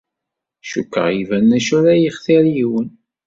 Cukkeɣ 0.69 1.07
iban 1.21 1.49
acu 1.57 1.73
ara 1.79 1.93
yextir 2.01 2.45
yiwen. 2.55 2.89